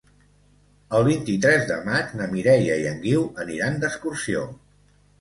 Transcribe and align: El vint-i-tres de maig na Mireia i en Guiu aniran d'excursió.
El 0.99 1.05
vint-i-tres 1.07 1.69
de 1.73 1.77
maig 1.91 2.17
na 2.23 2.31
Mireia 2.33 2.81
i 2.87 2.91
en 2.95 3.01
Guiu 3.07 3.31
aniran 3.47 3.83
d'excursió. 3.87 4.47